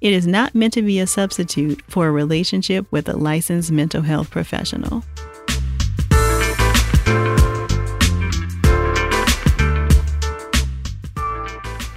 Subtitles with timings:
[0.00, 4.02] it is not meant to be a substitute for a relationship with a licensed mental
[4.02, 5.02] health professional.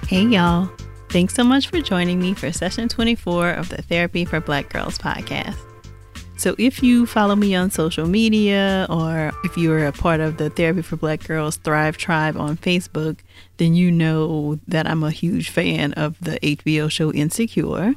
[0.08, 0.68] Hey, y'all.
[1.10, 4.98] Thanks so much for joining me for session 24 of the Therapy for Black Girls
[4.98, 5.69] podcast.
[6.40, 10.48] So, if you follow me on social media or if you're a part of the
[10.48, 13.18] Therapy for Black Girls Thrive Tribe on Facebook,
[13.58, 17.94] then you know that I'm a huge fan of the HBO show Insecure.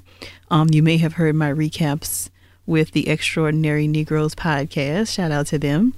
[0.51, 2.29] Um, you may have heard my recaps
[2.65, 5.13] with the Extraordinary Negroes podcast.
[5.13, 5.93] Shout out to them.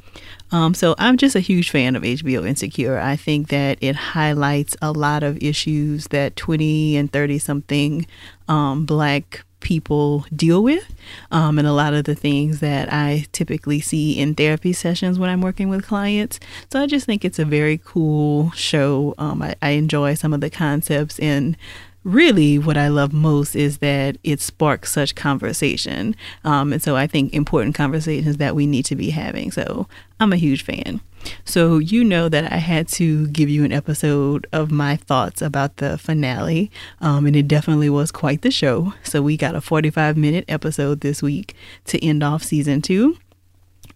[0.52, 3.00] Um, so I'm just a huge fan of HBO Insecure.
[3.00, 8.06] I think that it highlights a lot of issues that 20 and 30 something
[8.48, 10.94] um, black people deal with
[11.32, 15.32] um, and a lot of the things that I typically see in therapy sessions when
[15.32, 16.40] I'm working with clients.
[16.72, 19.16] So I just think it's a very cool show.
[19.18, 21.58] Um, I, I enjoy some of the concepts and
[22.04, 26.16] really what I love most is that it sparks such conversation.
[26.44, 29.52] Um, and so I think important conversations that we need to be having.
[29.52, 29.88] So
[30.20, 31.02] I'm a huge fan.
[31.44, 35.78] So, you know that I had to give you an episode of my thoughts about
[35.78, 38.94] the finale, um, and it definitely was quite the show.
[39.04, 43.18] So, we got a 45 minute episode this week to end off season two.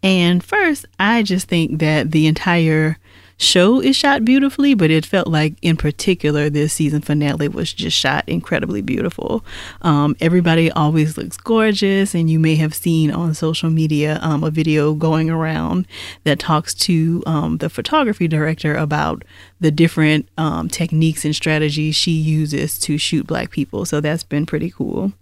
[0.01, 2.97] And first, I just think that the entire
[3.39, 7.97] show is shot beautifully, but it felt like, in particular, this season finale was just
[7.97, 9.43] shot incredibly beautiful.
[9.81, 14.51] Um, everybody always looks gorgeous, and you may have seen on social media um, a
[14.51, 15.87] video going around
[16.25, 19.23] that talks to um, the photography director about
[19.59, 23.85] the different um, techniques and strategies she uses to shoot black people.
[23.85, 25.13] So that's been pretty cool.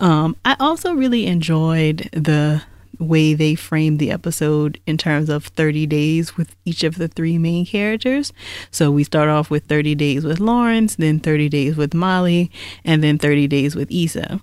[0.00, 2.64] Um, I also really enjoyed the
[2.98, 7.38] way they framed the episode in terms of 30 days with each of the three
[7.38, 8.32] main characters.
[8.70, 12.50] So we start off with 30 days with Lawrence, then 30 days with Molly,
[12.84, 14.40] and then 30 days with Issa.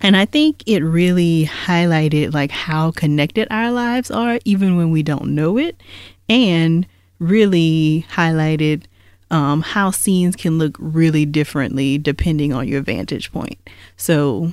[0.00, 5.02] And I think it really highlighted like how connected our lives are even when we
[5.02, 5.80] don't know it
[6.28, 6.86] and
[7.20, 8.84] really highlighted
[9.30, 13.58] um, how scenes can look really differently depending on your vantage point.
[13.96, 14.52] So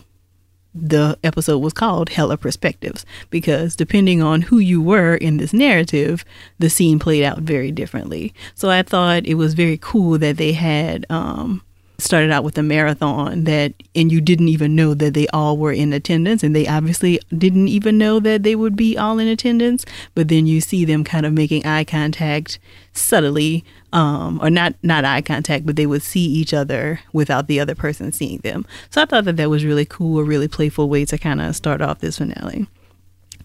[0.74, 6.24] the episode was called Hella Perspectives because depending on who you were in this narrative,
[6.60, 8.34] the scene played out very differently.
[8.56, 11.64] So I thought it was very cool that they had um,
[12.00, 15.72] started out with a marathon that and you didn't even know that they all were
[15.72, 19.86] in attendance and they obviously didn't even know that they would be all in attendance
[20.16, 22.60] but then you see them kind of making eye contact
[22.94, 27.60] subtly um, or not not eye contact but they would see each other without the
[27.60, 28.66] other person seeing them.
[28.90, 31.56] So i thought that that was really cool a really playful way to kind of
[31.56, 32.68] start off this finale.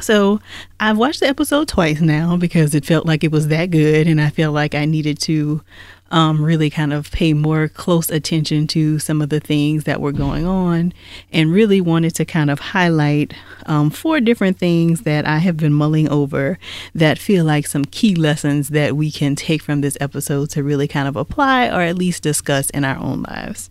[0.01, 0.41] So
[0.81, 4.21] I've watched the episode twice now because it felt like it was that good, and
[4.21, 5.63] I felt like I needed to
[6.11, 10.13] um, really kind of pay more close attention to some of the things that were
[10.13, 10.93] going on
[11.33, 13.35] and really wanted to kind of highlight
[13.67, 16.59] um, four different things that I have been mulling over
[16.95, 20.87] that feel like some key lessons that we can take from this episode to really
[20.87, 23.71] kind of apply or at least discuss in our own lives.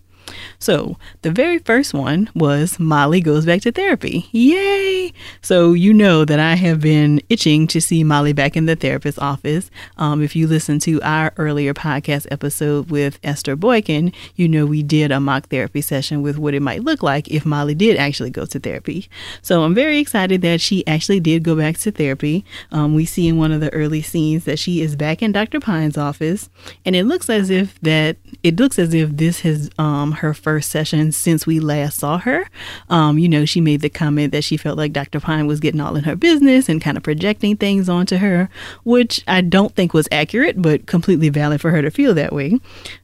[0.58, 4.28] So, the very first one was Molly goes back to therapy.
[4.32, 5.12] Yay!
[5.40, 9.18] So, you know that I have been itching to see Molly back in the therapist's
[9.18, 9.70] office.
[9.98, 14.82] Um, if you listen to our earlier podcast episode with Esther Boykin, you know we
[14.82, 18.30] did a mock therapy session with what it might look like if Molly did actually
[18.30, 19.08] go to therapy.
[19.42, 22.44] So, I'm very excited that she actually did go back to therapy.
[22.72, 25.60] Um, we see in one of the early scenes that she is back in Dr.
[25.60, 26.48] Pine's office,
[26.84, 30.70] and it looks as if that it looks as if this has um, her first
[30.70, 32.48] session since we last saw her.
[32.88, 35.20] Um, you know, she made the comment that she felt like Dr.
[35.20, 38.48] Pine was getting all in her business and kind of projecting things onto her,
[38.84, 42.58] which I don't think was accurate, but completely valid for her to feel that way.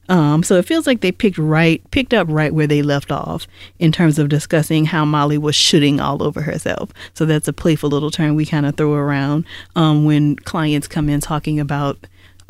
[0.09, 3.47] Um, so it feels like they picked right, picked up right where they left off
[3.79, 6.91] in terms of discussing how Molly was shoulding all over herself.
[7.13, 9.45] So that's a playful little term we kind of throw around
[9.75, 11.97] um, when clients come in talking about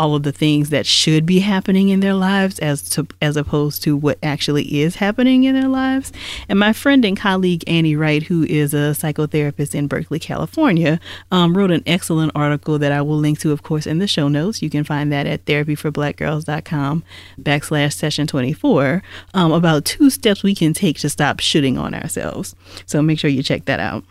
[0.02, 3.84] all of the things that should be happening in their lives as to as opposed
[3.84, 6.12] to what actually is happening in their lives.
[6.50, 11.00] And my friend and colleague Annie Wright, who is a psychotherapist in Berkeley, California,
[11.32, 14.28] um, wrote an excellent article that I will link to, of course, in the show
[14.28, 14.64] notes.
[14.64, 17.04] You can find that at therapyforblackgirls.com
[17.40, 19.04] backslash session 24
[19.36, 22.56] um, about two steps we can take to stop shoulding on ourselves.
[22.88, 24.04] So make sure you check that out.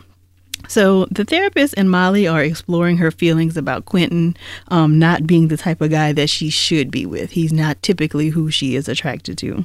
[0.70, 4.37] So the therapist and Molly are exploring her feelings about Quentin
[4.69, 7.32] um, not being the type of guy that she should be with.
[7.32, 9.64] He's not typically who she is attracted to.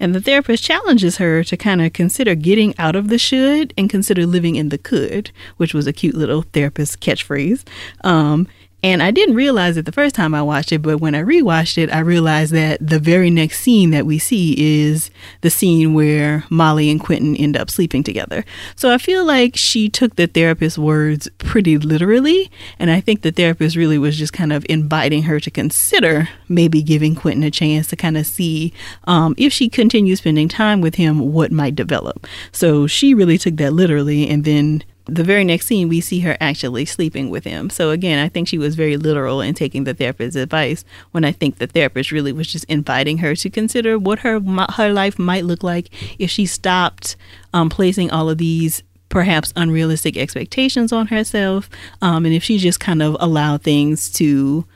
[0.00, 3.90] And the therapist challenges her to kind of consider getting out of the should and
[3.90, 7.62] consider living in the could, which was a cute little therapist catchphrase.
[8.02, 8.48] Um,
[8.82, 11.78] and I didn't realize it the first time I watched it, but when I rewatched
[11.78, 16.44] it, I realized that the very next scene that we see is the scene where
[16.50, 18.44] Molly and Quentin end up sleeping together.
[18.76, 22.50] So I feel like she took the therapist's words pretty literally.
[22.78, 26.82] And I think the therapist really was just kind of inviting her to consider maybe
[26.82, 28.72] giving Quentin a chance to kind of see
[29.04, 32.26] um, if she continues spending time with him, what might develop.
[32.52, 36.36] So she really took that literally and then the very next scene, we see her
[36.40, 37.70] actually sleeping with him.
[37.70, 40.84] So again, I think she was very literal in taking the therapist's advice.
[41.12, 44.40] When I think the therapist really was just inviting her to consider what her
[44.74, 45.88] her life might look like
[46.18, 47.16] if she stopped
[47.52, 51.70] um, placing all of these perhaps unrealistic expectations on herself,
[52.02, 54.66] um, and if she just kind of allowed things to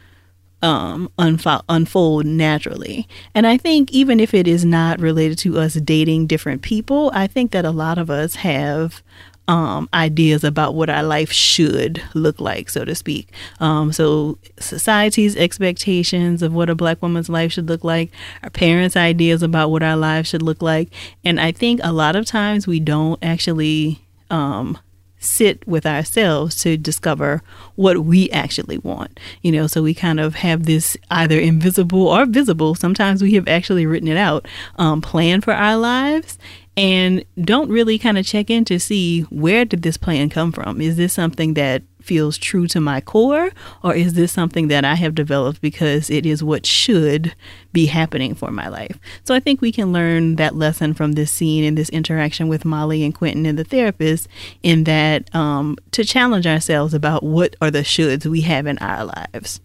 [0.63, 3.09] um, unfo- unfold naturally.
[3.35, 7.27] And I think even if it is not related to us dating different people, I
[7.27, 9.03] think that a lot of us have
[9.51, 13.33] um, ideas about what our life should look like, so to speak.
[13.59, 18.13] Um, so, society's expectations of what a black woman's life should look like,
[18.45, 20.91] our parents' ideas about what our lives should look like.
[21.25, 24.01] And I think a lot of times we don't actually
[24.31, 24.79] um,
[25.21, 27.43] sit with ourselves to discover
[27.77, 29.21] what we actually want.
[29.43, 33.47] You know, so we kind of have this either invisible or visible, sometimes we have
[33.47, 36.39] actually written it out, um, plan for our lives
[36.77, 40.81] and don't really kind of check in to see where did this plan come from?
[40.81, 43.51] Is this something that feels true to my core
[43.83, 47.35] or is this something that I have developed because it is what should
[47.73, 48.99] be happening for my life?
[49.25, 52.65] So I think we can learn that lesson from this scene and this interaction with
[52.65, 54.29] Molly and Quentin and the therapist
[54.63, 59.05] in that um, to challenge ourselves about what are the shoulds we have in our
[59.05, 59.61] lives.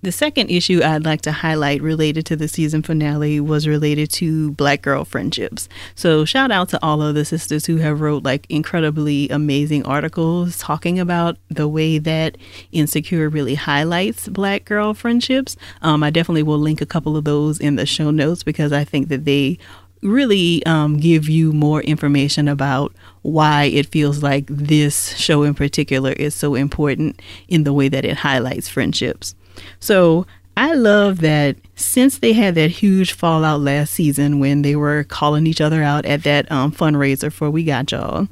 [0.00, 4.52] The second issue I'd like to highlight related to the season finale was related to
[4.52, 5.68] black girl friendships.
[5.96, 10.56] So shout out to all of the sisters who have wrote like incredibly amazing articles
[10.58, 12.38] talking about the way that
[12.70, 15.56] Insecure really highlights black girl friendships.
[15.82, 18.84] Um, I definitely will link a couple of those in the show notes because I
[18.84, 19.58] think that they
[20.00, 26.12] really um, give you more information about why it feels like this show in particular
[26.12, 29.34] is so important in the way that it highlights friendships.
[29.80, 30.26] So
[30.56, 35.46] I love that since they had that huge fallout last season when they were calling
[35.46, 38.26] each other out at that um, fundraiser for We Got Y'all,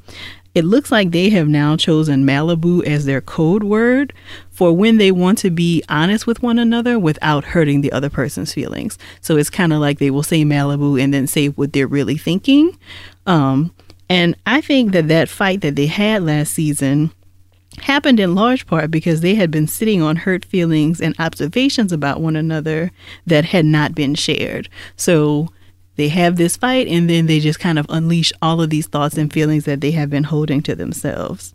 [0.57, 4.13] it looks like they have now chosen Malibu as their code word
[4.51, 8.53] for when they want to be honest with one another without hurting the other person's
[8.53, 8.99] feelings.
[9.21, 12.17] So it's kind of like they will say Malibu and then say what they're really
[12.17, 12.77] thinking.
[13.27, 13.73] Um,
[14.09, 17.13] and I think that that fight that they had last season
[17.81, 22.21] happened in large part because they had been sitting on hurt feelings and observations about
[22.21, 22.91] one another
[23.27, 24.69] that had not been shared.
[24.97, 25.49] So
[25.97, 29.17] they have this fight and then they just kind of unleash all of these thoughts
[29.17, 31.55] and feelings that they have been holding to themselves.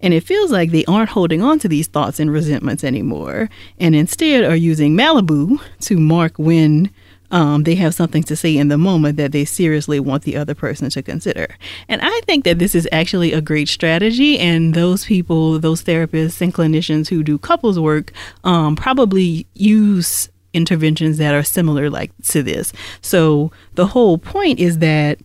[0.00, 3.48] And it feels like they aren't holding on to these thoughts and resentments anymore,
[3.78, 6.90] and instead are using Malibu to mark when
[7.34, 10.54] um, they have something to say in the moment that they seriously want the other
[10.54, 11.48] person to consider.
[11.88, 14.38] And I think that this is actually a great strategy.
[14.38, 18.12] And those people, those therapists and clinicians who do couples work,
[18.44, 22.72] um, probably use interventions that are similar like to this.
[23.00, 25.18] So the whole point is that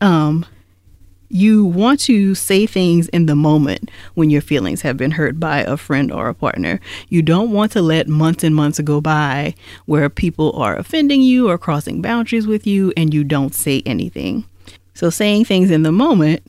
[0.00, 0.44] um,
[1.34, 5.62] you want to say things in the moment when your feelings have been hurt by
[5.62, 6.78] a friend or a partner.
[7.08, 11.50] You don't want to let months and months go by where people are offending you
[11.50, 14.44] or crossing boundaries with you and you don't say anything.
[14.94, 16.46] So, saying things in the moment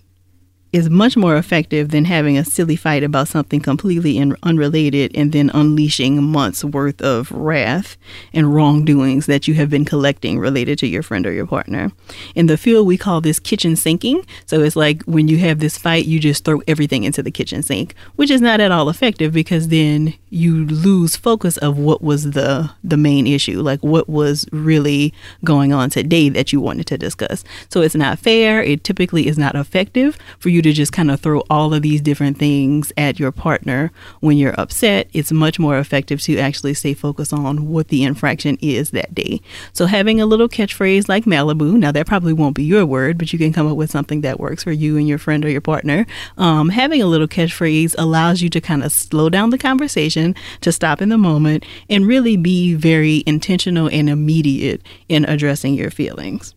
[0.75, 5.31] is much more effective than having a silly fight about something completely in, unrelated and
[5.31, 7.95] then unleashing months worth of wrath
[8.33, 11.93] and wrongdoings that you have been collecting related to your friend or your partner.
[12.35, 14.25] In the field, we call this kitchen sinking.
[14.45, 17.63] So it's like when you have this fight, you just throw everything into the kitchen
[17.63, 22.31] sink, which is not at all effective because then you lose focus of what was
[22.31, 25.13] the the main issue, like what was really
[25.45, 27.45] going on today that you wanted to discuss.
[27.69, 28.61] So it's not fair.
[28.61, 32.01] It typically is not effective for you to just kind of throw all of these
[32.01, 35.07] different things at your partner when you're upset.
[35.13, 39.41] It's much more effective to actually stay focused on what the infraction is that day.
[39.73, 43.31] So having a little catchphrase like Malibu, now that probably won't be your word, but
[43.31, 45.61] you can come up with something that works for you and your friend or your
[45.61, 46.07] partner.
[46.39, 50.71] Um, having a little catchphrase allows you to kind of slow down the conversation, to
[50.71, 56.55] stop in the moment, and really be very intentional and immediate in addressing your feelings.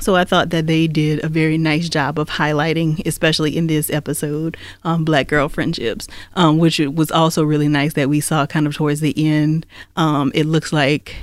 [0.00, 3.90] So I thought that they did a very nice job of highlighting, especially in this
[3.90, 8.66] episode, um, black girl friendships, um, which was also really nice that we saw kind
[8.66, 9.66] of towards the end.
[9.96, 11.16] Um, it looks like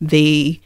[0.00, 0.60] they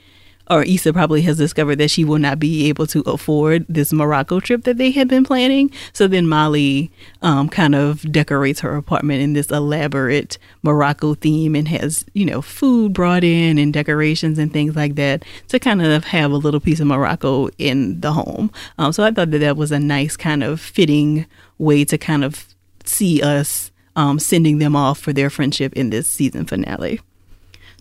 [0.50, 4.40] or Issa probably has discovered that she will not be able to afford this Morocco
[4.40, 5.70] trip that they had been planning.
[5.92, 6.90] So then Molly
[7.22, 12.42] um, kind of decorates her apartment in this elaborate Morocco theme and has, you know,
[12.42, 16.60] food brought in and decorations and things like that to kind of have a little
[16.60, 18.50] piece of Morocco in the home.
[18.78, 21.26] Um, so I thought that that was a nice kind of fitting
[21.58, 26.10] way to kind of see us um, sending them off for their friendship in this
[26.10, 27.00] season finale.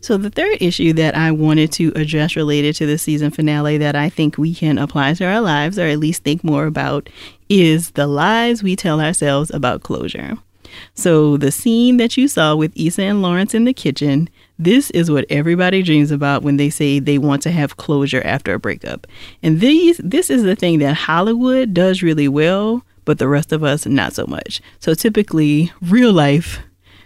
[0.03, 3.95] So, the third issue that I wanted to address related to the season finale that
[3.95, 7.07] I think we can apply to our lives, or at least think more about,
[7.47, 10.33] is the lies we tell ourselves about closure.
[10.93, 14.27] So, the scene that you saw with Issa and Lawrence in the kitchen,
[14.59, 18.53] this is what everybody dreams about when they say they want to have closure after
[18.53, 19.07] a breakup.
[19.41, 23.63] And these, this is the thing that Hollywood does really well, but the rest of
[23.63, 24.59] us not so much.
[24.79, 26.59] So, typically, real life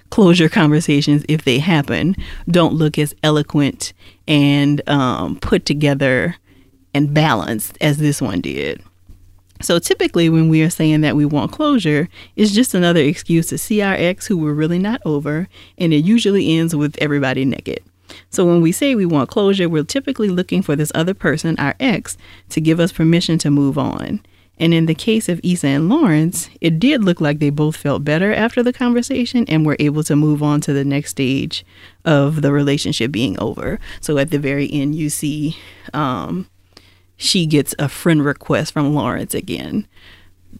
[0.09, 2.15] closure conversations, if they happen,
[2.47, 3.93] don't look as eloquent
[4.27, 6.35] and um, put together
[6.93, 8.81] and balanced as this one did.
[9.61, 13.57] So typically, when we are saying that we want closure, it's just another excuse to
[13.57, 15.47] see our ex who we're really not over,
[15.77, 17.83] and it usually ends with everybody naked.
[18.29, 21.75] So when we say we want closure, we're typically looking for this other person, our
[21.79, 22.17] ex,
[22.49, 24.21] to give us permission to move on.
[24.59, 28.03] And in the case of Issa and Lawrence, it did look like they both felt
[28.03, 31.63] better after the conversation and were able to move on to the next stage
[32.05, 33.79] of the relationship being over.
[34.01, 35.57] So at the very end, you see
[35.93, 36.49] um,
[37.17, 39.87] she gets a friend request from Lawrence again.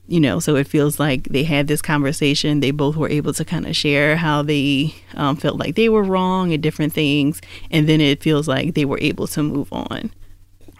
[0.08, 2.60] You know, so it feels like they had this conversation.
[2.60, 6.04] They both were able to kind of share how they um, felt like they were
[6.04, 7.42] wrong and different things.
[7.72, 10.12] And then it feels like they were able to move on.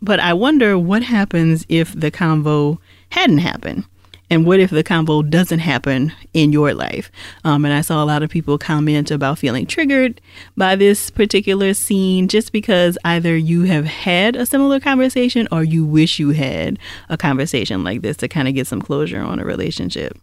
[0.02, 2.78] But I wonder what happens if the convo
[3.10, 3.86] hadn't happened?
[4.30, 7.10] And what if the combo doesn't happen in your life?
[7.46, 10.20] Um, and I saw a lot of people comment about feeling triggered
[10.58, 15.86] by this particular scene just because either you have had a similar conversation or you
[15.86, 19.46] wish you had a conversation like this to kind of get some closure on a
[19.46, 20.18] relationship.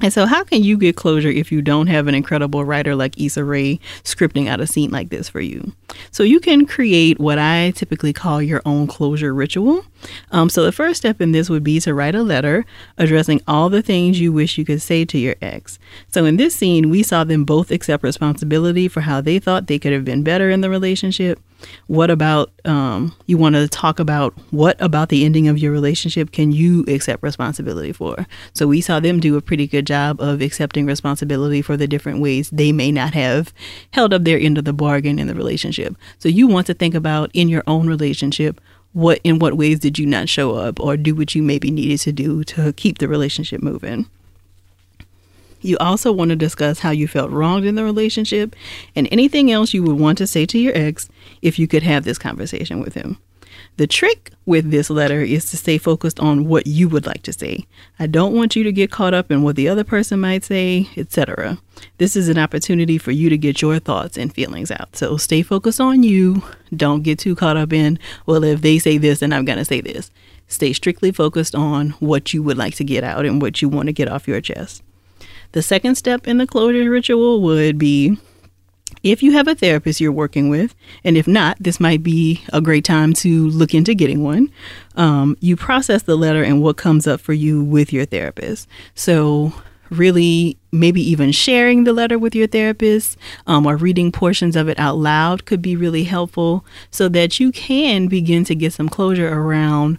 [0.00, 3.20] And so, how can you get closure if you don't have an incredible writer like
[3.20, 5.72] Issa Rae scripting out a scene like this for you?
[6.10, 9.84] So, you can create what I typically call your own closure ritual.
[10.30, 12.64] Um, so, the first step in this would be to write a letter
[12.96, 15.78] addressing all the things you wish you could say to your ex.
[16.08, 19.78] So, in this scene, we saw them both accept responsibility for how they thought they
[19.78, 21.38] could have been better in the relationship
[21.86, 26.32] what about um, you want to talk about what about the ending of your relationship
[26.32, 28.26] can you accept responsibility for?
[28.54, 32.20] So we saw them do a pretty good job of accepting responsibility for the different
[32.20, 33.52] ways they may not have
[33.92, 35.96] held up their end of the bargain in the relationship.
[36.18, 38.60] So you want to think about in your own relationship
[38.92, 42.00] what in what ways did you not show up or do what you maybe needed
[42.00, 44.06] to do to keep the relationship moving.
[45.62, 48.54] You also want to discuss how you felt wronged in the relationship
[48.94, 51.08] and anything else you would want to say to your ex
[51.40, 53.18] if you could have this conversation with him.
[53.78, 57.32] The trick with this letter is to stay focused on what you would like to
[57.32, 57.66] say.
[57.98, 60.88] I don't want you to get caught up in what the other person might say,
[60.96, 61.58] etc.
[61.96, 64.96] This is an opportunity for you to get your thoughts and feelings out.
[64.96, 66.42] So stay focused on you.
[66.76, 69.64] Don't get too caught up in, well, if they say this, then I'm going to
[69.64, 70.10] say this.
[70.48, 73.86] Stay strictly focused on what you would like to get out and what you want
[73.86, 74.82] to get off your chest.
[75.52, 78.18] The second step in the closure ritual would be
[79.02, 82.60] if you have a therapist you're working with, and if not, this might be a
[82.60, 84.50] great time to look into getting one.
[84.96, 88.68] Um, you process the letter and what comes up for you with your therapist.
[88.94, 89.52] So,
[89.90, 94.78] really, maybe even sharing the letter with your therapist um, or reading portions of it
[94.78, 99.28] out loud could be really helpful so that you can begin to get some closure
[99.28, 99.98] around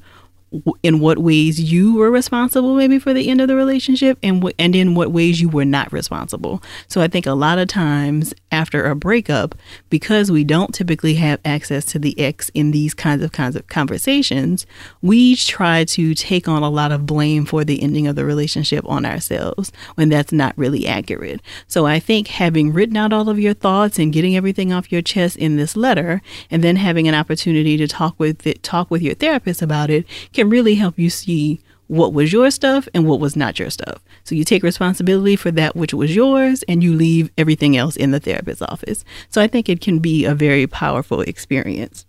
[0.84, 4.56] in what ways you were responsible maybe for the end of the relationship and w-
[4.60, 6.62] and in what ways you were not responsible.
[6.88, 9.56] So I think a lot of times after a breakup
[9.90, 13.68] because we don't typically have access to the ex in these kinds of kinds of
[13.68, 14.66] conversations,
[15.02, 18.86] we try to take on a lot of blame for the ending of the relationship
[18.88, 21.42] on ourselves when that's not really accurate.
[21.68, 25.02] So I think having written out all of your thoughts and getting everything off your
[25.02, 29.02] chest in this letter and then having an opportunity to talk with it, talk with
[29.02, 33.06] your therapist about it can can really help you see what was your stuff and
[33.06, 34.04] what was not your stuff.
[34.26, 38.12] So you take responsibility for that which was yours and you leave everything else in
[38.12, 39.06] the therapist's office.
[39.30, 42.06] So I think it can be a very powerful experience.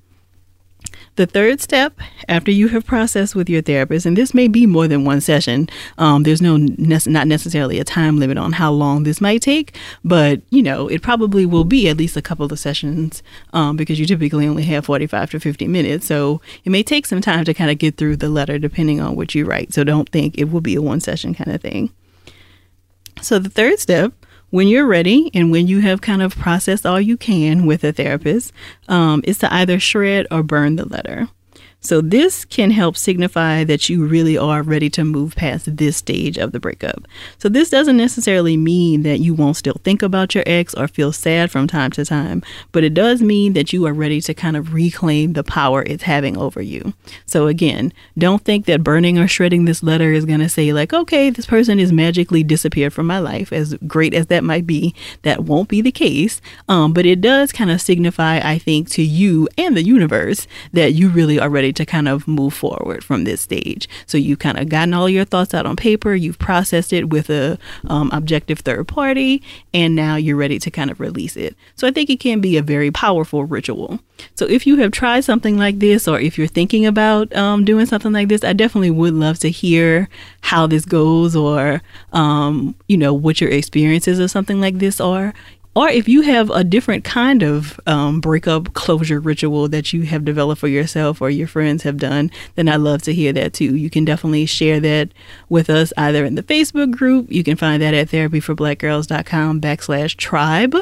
[1.16, 4.88] The third step, after you have processed with your therapist, and this may be more
[4.88, 9.04] than one session, um, there's no ne- not necessarily a time limit on how long
[9.04, 12.58] this might take, but you know it probably will be at least a couple of
[12.58, 17.06] sessions um, because you typically only have 45 to 50 minutes, so it may take
[17.06, 19.72] some time to kind of get through the letter depending on what you write.
[19.72, 21.92] So don't think it will be a one session kind of thing.
[23.22, 24.12] So the third step
[24.54, 27.92] when you're ready and when you have kind of processed all you can with a
[27.92, 28.52] therapist,
[28.86, 31.26] um, is to either shred or burn the letter.
[31.84, 36.38] So, this can help signify that you really are ready to move past this stage
[36.38, 37.06] of the breakup.
[37.36, 41.12] So, this doesn't necessarily mean that you won't still think about your ex or feel
[41.12, 44.56] sad from time to time, but it does mean that you are ready to kind
[44.56, 46.94] of reclaim the power it's having over you.
[47.26, 50.94] So, again, don't think that burning or shredding this letter is going to say, like,
[50.94, 54.94] okay, this person is magically disappeared from my life, as great as that might be.
[55.20, 56.40] That won't be the case.
[56.66, 60.94] Um, but it does kind of signify, I think, to you and the universe that
[60.94, 63.88] you really are ready to kind of move forward from this stage.
[64.06, 67.30] So you've kind of gotten all your thoughts out on paper, you've processed it with
[67.30, 71.56] a um, objective third party, and now you're ready to kind of release it.
[71.76, 74.00] So I think it can be a very powerful ritual.
[74.34, 77.86] So if you have tried something like this, or if you're thinking about um, doing
[77.86, 80.08] something like this, I definitely would love to hear
[80.42, 85.34] how this goes, or um, you know what your experiences of something like this are
[85.74, 90.24] or if you have a different kind of um, breakup closure ritual that you have
[90.24, 93.74] developed for yourself or your friends have done, then I'd love to hear that too.
[93.76, 95.10] You can definitely share that
[95.48, 97.30] with us either in the Facebook group.
[97.30, 100.76] You can find that at therapyforblackgirls.com backslash tribe,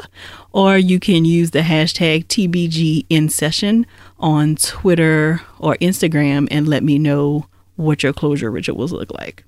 [0.51, 3.85] or you can use the hashtag TBG in session
[4.19, 9.43] on Twitter or Instagram and let me know what your closure rituals look like.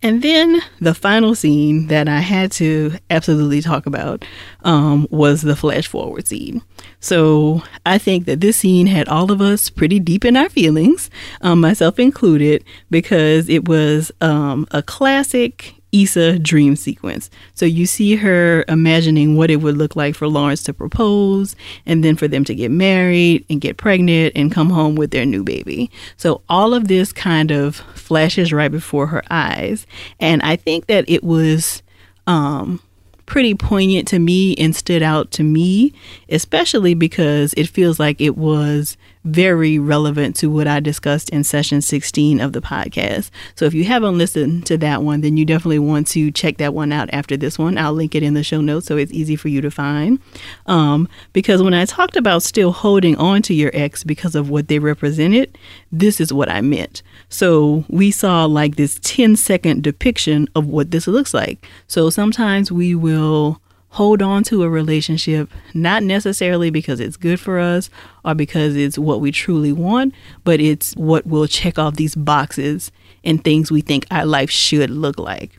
[0.00, 4.24] And then the final scene that I had to absolutely talk about
[4.62, 6.62] um, was the flash forward scene.
[7.00, 11.10] So I think that this scene had all of us pretty deep in our feelings,
[11.40, 17.30] um, myself included, because it was um, a classic Issa dream sequence.
[17.54, 22.04] So you see her imagining what it would look like for Lawrence to propose and
[22.04, 25.42] then for them to get married and get pregnant and come home with their new
[25.42, 25.90] baby.
[26.16, 29.86] So all of this kind of flashes right before her eyes.
[30.20, 31.82] And I think that it was
[32.26, 32.80] um,
[33.28, 35.92] pretty poignant to me and stood out to me,
[36.28, 38.96] especially because it feels like it was
[39.32, 43.30] very relevant to what I discussed in session 16 of the podcast.
[43.54, 46.74] So if you haven't listened to that one, then you definitely want to check that
[46.74, 47.78] one out after this one.
[47.78, 50.18] I'll link it in the show notes so it's easy for you to find.
[50.66, 54.68] Um, because when I talked about still holding on to your ex because of what
[54.68, 55.56] they represented,
[55.92, 57.02] this is what I meant.
[57.28, 61.66] So we saw like this 10 second depiction of what this looks like.
[61.86, 63.60] So sometimes we will
[63.90, 67.90] hold on to a relationship, not necessarily because it's good for us
[68.24, 72.92] or because it's what we truly want, but it's what will check off these boxes
[73.24, 75.58] and things we think our life should look like.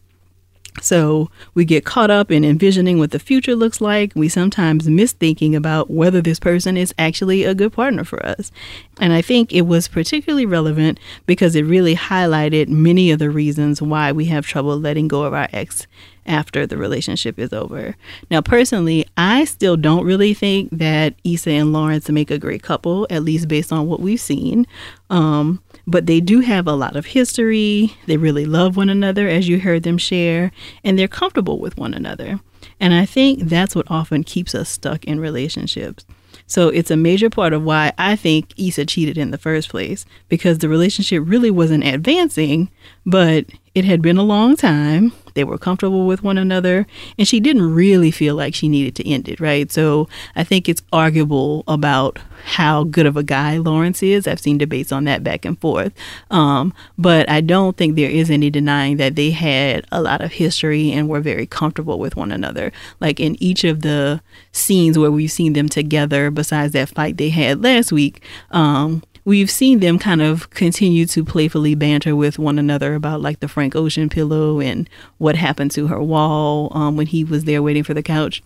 [0.82, 4.14] So we get caught up in envisioning what the future looks like.
[4.16, 8.52] We sometimes miss thinking about whether this person is actually a good partner for us.
[9.00, 13.82] And I think it was particularly relevant because it really highlighted many of the reasons
[13.82, 15.88] why we have trouble letting go of our ex
[16.30, 17.96] after the relationship is over.
[18.30, 23.08] Now, personally, I still don't really think that Issa and Lawrence make a great couple,
[23.10, 24.66] at least based on what we've seen.
[25.10, 27.96] Um, but they do have a lot of history.
[28.06, 30.52] They really love one another, as you heard them share,
[30.84, 32.40] and they're comfortable with one another.
[32.80, 36.06] And I think that's what often keeps us stuck in relationships.
[36.50, 40.06] So it's a major part of why I think Issa cheated in the first place
[40.30, 42.72] because the relationship really wasn't advancing,
[43.06, 45.14] but it had been a long time.
[45.40, 46.86] They were comfortable with one another,
[47.18, 49.72] and she didn't really feel like she needed to end it, right?
[49.72, 54.28] So I think it's arguable about how good of a guy Lawrence is.
[54.28, 55.94] I've seen debates on that back and forth.
[56.30, 60.34] Um, but I don't think there is any denying that they had a lot of
[60.34, 62.74] history and were very comfortable with one another.
[63.00, 64.20] Like in each of the
[64.52, 68.22] scenes where we've seen them together, besides that fight they had last week,
[68.52, 73.40] um, we've seen them kind of continue to playfully banter with one another about like
[73.42, 74.90] the Frank Ocean pillow and
[75.20, 78.42] what happened to her wall um, when he was there waiting for the couch.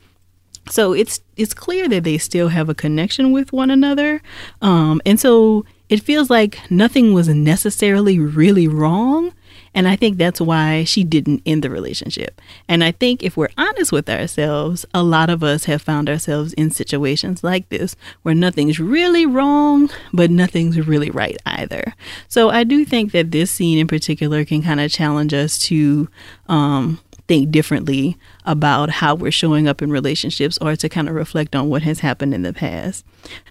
[0.69, 4.21] So it's it's clear that they still have a connection with one another,
[4.61, 9.33] um, and so it feels like nothing was necessarily really wrong.
[9.75, 12.41] And I think that's why she didn't end the relationship.
[12.67, 16.53] And I think if we're honest with ourselves, a lot of us have found ourselves
[16.53, 21.93] in situations like this where nothing's really wrong, but nothing's really right either.
[22.27, 26.07] So I do think that this scene in particular can kind of challenge us to
[26.47, 31.55] um, think differently about how we're showing up in relationships or to kind of reflect
[31.55, 33.05] on what has happened in the past.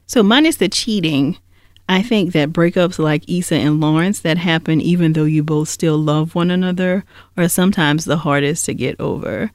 [0.06, 1.38] So, minus the cheating,
[1.88, 5.98] I think that breakups like Issa and Lawrence that happen even though you both still
[5.98, 7.04] love one another
[7.36, 9.50] are sometimes the hardest to get over.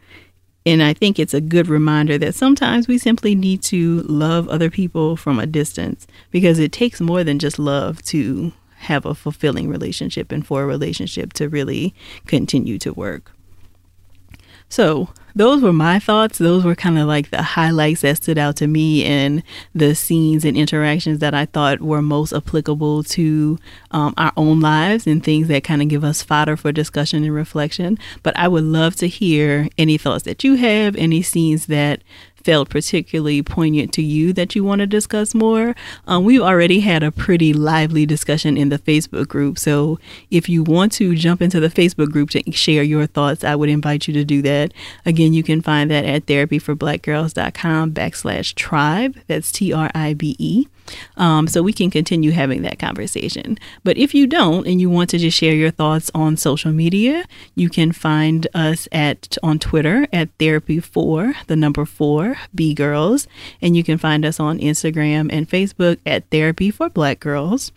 [0.65, 4.69] And I think it's a good reminder that sometimes we simply need to love other
[4.69, 9.69] people from a distance because it takes more than just love to have a fulfilling
[9.69, 13.31] relationship and for a relationship to really continue to work.
[14.69, 16.39] So, those were my thoughts.
[16.39, 19.43] Those were kind of like the highlights that stood out to me in
[19.75, 23.59] the scenes and interactions that I thought were most applicable to
[23.91, 27.33] um, our own lives and things that kind of give us fodder for discussion and
[27.33, 27.99] reflection.
[28.23, 32.01] But I would love to hear any thoughts that you have, any scenes that
[32.47, 35.75] felt particularly poignant to you that you want to discuss more,
[36.07, 39.59] um, we've already had a pretty lively discussion in the Facebook group.
[39.59, 39.99] So
[40.31, 43.67] if you want to jump into the Facebook group to share your thoughts, I would
[43.67, 44.73] invite you to do that.
[45.05, 49.17] Again, you can find that at therapyforblackgirls.com backslash tribe.
[49.27, 50.67] That's T R I B E.
[51.17, 53.57] Um, so we can continue having that conversation.
[53.83, 57.25] But if you don't and you want to just share your thoughts on social media,
[57.55, 63.27] you can find us at on Twitter at therapy for the number four B girls,
[63.61, 67.71] and you can find us on Instagram and Facebook at therapy for black girls.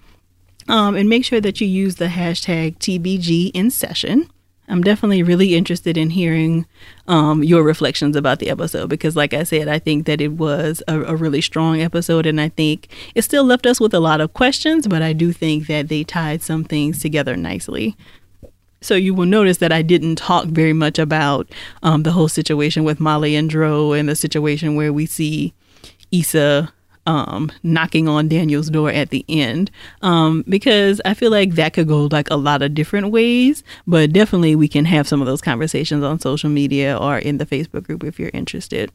[0.68, 4.31] Um, and make sure that you use the hashtag TBG in session.
[4.70, 6.64] I'm definitely really interested in hearing
[7.09, 10.81] um, your reflections about the episode because, like I said, I think that it was
[10.87, 14.20] a, a, really strong episode, and I think it still left us with a lot
[14.20, 17.96] of questions, but I do think that they tied some things together nicely.
[18.81, 21.51] So you will notice that I didn't talk very much about
[21.83, 25.53] um, the whole situation with Molly and Dro and the situation where we see
[26.11, 26.73] Issa
[27.07, 29.71] um, knocking on Daniel's door at the end
[30.03, 33.62] um, because I feel like that could go like a lot of different ways.
[33.87, 37.47] But definitely, we can have some of those conversations on social media or in the
[37.47, 38.90] Facebook group if you're interested.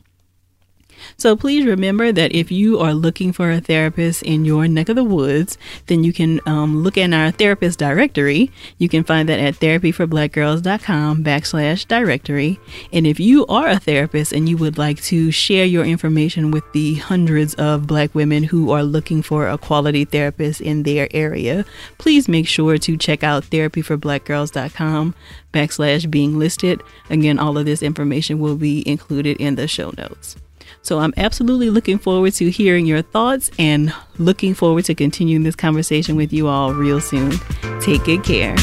[1.18, 4.96] So please remember that if you are looking for a therapist in your neck of
[4.96, 8.52] the woods, then you can um, look in our therapist directory.
[8.78, 12.60] You can find that at therapyforblackgirls.com backslash directory.
[12.92, 16.64] And if you are a therapist and you would like to share your information with
[16.74, 21.66] the hundreds of black women who are looking for a quality therapist in their area,
[21.98, 25.16] please make sure to check out therapyforblackgirls.com
[25.54, 26.82] backslash being listed.
[27.10, 30.36] Again, all of this information will be included in the show notes.
[30.86, 35.56] So I'm absolutely looking forward to hearing your thoughts and looking forward to continuing this
[35.56, 37.34] conversation with you all real soon.
[37.82, 38.56] Take good care.